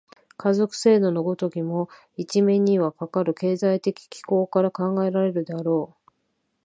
[0.35, 6.11] 家族制度の如きも、一面にはかかる経済的機構から考えられるであろう。